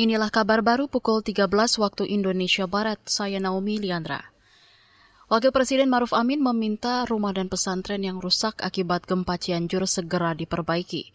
Inilah 0.00 0.32
kabar 0.32 0.64
baru 0.64 0.88
pukul 0.88 1.20
13 1.20 1.44
waktu 1.76 2.08
Indonesia 2.08 2.64
Barat. 2.64 2.96
Saya 3.04 3.36
Naomi 3.36 3.76
Liandra. 3.76 4.32
Wakil 5.28 5.52
Presiden 5.52 5.92
Maruf 5.92 6.16
Amin 6.16 6.40
meminta 6.40 7.04
rumah 7.04 7.36
dan 7.36 7.52
pesantren 7.52 8.00
yang 8.00 8.16
rusak 8.16 8.64
akibat 8.64 9.04
gempa 9.04 9.36
Cianjur 9.36 9.84
segera 9.84 10.32
diperbaiki. 10.32 11.12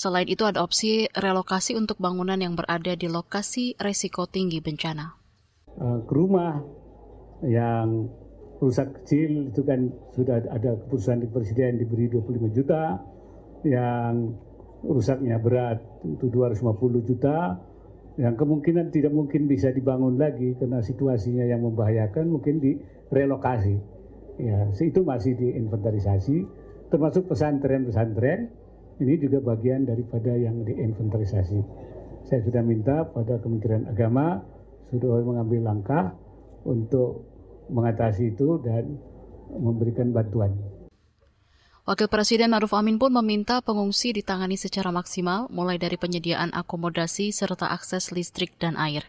Selain 0.00 0.24
itu 0.32 0.48
ada 0.48 0.64
opsi 0.64 1.12
relokasi 1.12 1.76
untuk 1.76 2.00
bangunan 2.00 2.40
yang 2.40 2.56
berada 2.56 2.96
di 2.96 3.04
lokasi 3.04 3.76
resiko 3.76 4.24
tinggi 4.24 4.64
bencana. 4.64 5.12
Uh, 5.76 6.00
ke 6.00 6.12
rumah 6.16 6.56
yang 7.44 8.08
rusak 8.64 8.96
kecil 9.04 9.52
itu 9.52 9.60
kan 9.60 9.92
sudah 10.16 10.40
ada 10.48 10.80
keputusan 10.80 11.20
di 11.20 11.28
Presiden 11.28 11.84
diberi 11.84 12.08
25 12.08 12.48
juta, 12.56 12.96
yang 13.68 14.32
rusaknya 14.88 15.36
berat 15.36 15.84
itu 16.08 16.32
250 16.32 16.80
juta, 17.12 17.60
yang 18.20 18.36
kemungkinan 18.36 18.92
tidak 18.92 19.12
mungkin 19.12 19.48
bisa 19.48 19.72
dibangun 19.72 20.20
lagi 20.20 20.52
karena 20.60 20.84
situasinya 20.84 21.48
yang 21.48 21.64
membahayakan 21.64 22.28
mungkin 22.28 22.60
direlokasi. 22.60 23.76
Ya, 24.40 24.68
itu 24.72 25.00
masih 25.04 25.36
diinventarisasi, 25.36 26.36
termasuk 26.88 27.28
pesantren-pesantren 27.28 28.52
ini 29.00 29.14
juga 29.16 29.40
bagian 29.40 29.88
daripada 29.88 30.32
yang 30.36 30.64
diinventarisasi. 30.64 31.60
Saya 32.28 32.40
sudah 32.44 32.62
minta 32.64 33.08
pada 33.08 33.40
Kementerian 33.40 33.88
Agama 33.88 34.40
sudah 34.92 35.24
mengambil 35.24 35.64
langkah 35.64 36.12
untuk 36.68 37.24
mengatasi 37.72 38.36
itu 38.36 38.60
dan 38.60 39.00
memberikan 39.56 40.12
bantuan. 40.12 40.81
Wakil 41.82 42.06
Presiden 42.06 42.54
Maruf 42.54 42.78
Amin 42.78 42.94
pun 42.94 43.10
meminta 43.10 43.58
pengungsi 43.58 44.14
ditangani 44.14 44.54
secara 44.54 44.94
maksimal, 44.94 45.50
mulai 45.50 45.82
dari 45.82 45.98
penyediaan 45.98 46.54
akomodasi 46.54 47.34
serta 47.34 47.74
akses 47.74 48.14
listrik 48.14 48.54
dan 48.54 48.78
air. 48.78 49.02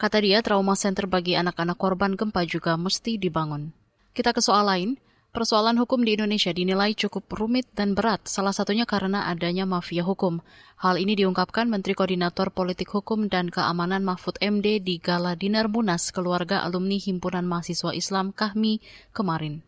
Kata 0.00 0.24
dia, 0.24 0.40
trauma 0.40 0.72
center 0.80 1.04
bagi 1.04 1.36
anak-anak 1.36 1.76
korban 1.76 2.16
gempa 2.16 2.48
juga 2.48 2.80
mesti 2.80 3.20
dibangun. 3.20 3.68
Kita 4.16 4.32
ke 4.32 4.40
soal 4.40 4.64
lain, 4.64 4.90
persoalan 5.36 5.76
hukum 5.76 6.08
di 6.08 6.16
Indonesia 6.16 6.56
dinilai 6.56 6.96
cukup 6.96 7.28
rumit 7.36 7.68
dan 7.76 7.92
berat, 7.92 8.24
salah 8.24 8.56
satunya 8.56 8.88
karena 8.88 9.28
adanya 9.28 9.68
mafia 9.68 10.00
hukum. 10.00 10.40
Hal 10.80 10.96
ini 10.96 11.20
diungkapkan 11.20 11.68
Menteri 11.68 11.92
Koordinator 11.92 12.48
Politik 12.48 12.96
Hukum 12.96 13.28
dan 13.28 13.52
Keamanan 13.52 14.00
Mahfud 14.08 14.40
MD 14.40 14.80
di 14.80 14.96
Gala 15.04 15.36
Dinar 15.36 15.68
Munas 15.68 16.08
Keluarga 16.16 16.64
Alumni 16.64 16.96
Himpunan 16.96 17.44
Mahasiswa 17.44 17.92
Islam 17.92 18.32
Kahmi 18.32 18.80
kemarin. 19.12 19.60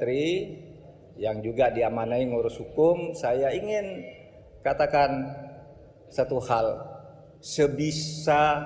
Menteri 0.00 0.24
yang 1.18 1.42
juga 1.42 1.72
diamanai 1.72 2.28
ngurus 2.28 2.60
hukum, 2.60 3.16
saya 3.16 3.50
ingin 3.54 4.04
katakan 4.62 5.30
satu 6.10 6.38
hal, 6.44 6.66
sebisa 7.40 8.60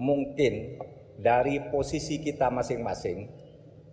mungkin 0.00 0.80
dari 1.20 1.62
posisi 1.70 2.18
kita 2.18 2.50
masing-masing, 2.50 3.30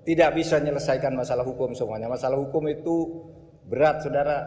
tidak 0.01 0.33
bisa 0.33 0.57
menyelesaikan 0.57 1.13
masalah 1.13 1.45
hukum 1.45 1.77
semuanya. 1.77 2.09
Masalah 2.09 2.37
hukum 2.37 2.65
itu 2.69 3.25
berat, 3.69 4.01
saudara. 4.01 4.45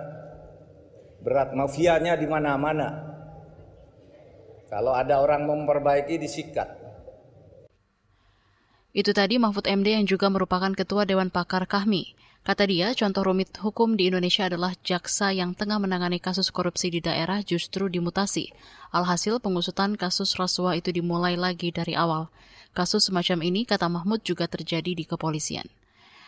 Berat, 1.24 1.56
mafianya 1.56 2.18
di 2.18 2.26
mana-mana. 2.28 3.14
Kalau 4.68 4.92
ada 4.92 5.22
orang 5.22 5.46
memperbaiki, 5.46 6.18
disikat. 6.18 6.84
Itu 8.94 9.10
tadi 9.10 9.38
Mahfud 9.42 9.66
MD 9.66 9.94
yang 9.98 10.06
juga 10.06 10.30
merupakan 10.30 10.70
Ketua 10.70 11.02
Dewan 11.06 11.30
Pakar 11.30 11.66
Kahmi. 11.66 12.14
Kata 12.44 12.68
dia, 12.68 12.92
contoh 12.92 13.24
rumit 13.24 13.56
hukum 13.56 13.96
di 13.96 14.12
Indonesia 14.12 14.44
adalah 14.44 14.76
jaksa 14.84 15.32
yang 15.32 15.56
tengah 15.56 15.80
menangani 15.80 16.20
kasus 16.20 16.52
korupsi 16.52 16.92
di 16.92 17.00
daerah 17.00 17.40
justru 17.40 17.88
dimutasi. 17.88 18.52
Alhasil 18.92 19.40
pengusutan 19.40 19.96
kasus 19.96 20.36
rasuah 20.36 20.76
itu 20.76 20.92
dimulai 20.92 21.40
lagi 21.40 21.72
dari 21.72 21.96
awal. 21.96 22.28
Kasus 22.76 23.08
semacam 23.08 23.48
ini, 23.48 23.64
kata 23.64 23.88
Mahmud, 23.88 24.20
juga 24.20 24.44
terjadi 24.44 24.92
di 24.92 25.08
kepolisian. 25.08 25.64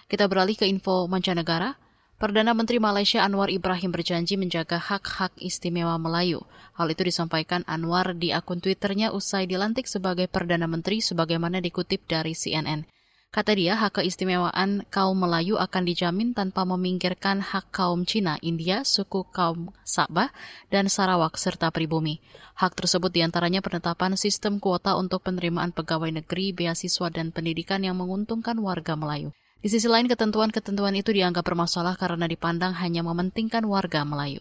Kita 0.08 0.24
beralih 0.24 0.56
ke 0.56 0.64
info 0.64 1.04
mancanegara. 1.04 1.76
Perdana 2.16 2.56
Menteri 2.56 2.80
Malaysia 2.80 3.20
Anwar 3.20 3.52
Ibrahim 3.52 3.92
berjanji 3.92 4.40
menjaga 4.40 4.80
hak-hak 4.80 5.36
istimewa 5.36 6.00
Melayu. 6.00 6.48
Hal 6.80 6.88
itu 6.88 7.04
disampaikan 7.04 7.60
Anwar 7.68 8.16
di 8.16 8.32
akun 8.32 8.64
Twitternya 8.64 9.12
usai 9.12 9.44
dilantik 9.44 9.84
sebagai 9.84 10.32
Perdana 10.32 10.64
Menteri 10.64 11.04
sebagaimana 11.04 11.60
dikutip 11.60 12.08
dari 12.08 12.32
CNN. 12.32 12.95
Kata 13.36 13.52
dia, 13.52 13.76
hak 13.76 14.00
keistimewaan 14.00 14.88
kaum 14.88 15.20
Melayu 15.20 15.60
akan 15.60 15.84
dijamin 15.84 16.32
tanpa 16.32 16.64
meminggirkan 16.64 17.44
hak 17.44 17.68
kaum 17.68 18.08
Cina, 18.08 18.40
India, 18.40 18.80
suku 18.80 19.28
kaum 19.28 19.76
Sabah, 19.84 20.32
dan 20.72 20.88
Sarawak, 20.88 21.36
serta 21.36 21.68
pribumi. 21.68 22.24
Hak 22.56 22.72
tersebut 22.72 23.12
di 23.12 23.20
antaranya 23.20 23.60
penetapan 23.60 24.16
sistem 24.16 24.56
kuota 24.56 24.96
untuk 24.96 25.20
penerimaan 25.20 25.76
pegawai 25.76 26.16
negeri, 26.16 26.56
beasiswa, 26.56 27.12
dan 27.12 27.28
pendidikan 27.28 27.84
yang 27.84 28.00
menguntungkan 28.00 28.56
warga 28.56 28.96
Melayu. 28.96 29.36
Di 29.60 29.68
sisi 29.68 29.84
lain, 29.84 30.08
ketentuan-ketentuan 30.08 30.96
itu 30.96 31.12
dianggap 31.12 31.44
bermasalah 31.44 32.00
karena 32.00 32.24
dipandang 32.24 32.72
hanya 32.80 33.04
mementingkan 33.04 33.68
warga 33.68 34.08
Melayu. 34.08 34.40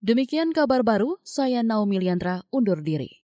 Demikian 0.00 0.56
kabar 0.56 0.80
baru, 0.80 1.20
saya 1.20 1.60
Naomi 1.60 2.00
Liandra 2.00 2.48
undur 2.48 2.80
diri. 2.80 3.20